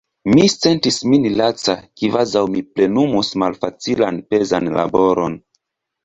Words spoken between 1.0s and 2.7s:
min laca, kvazaŭ mi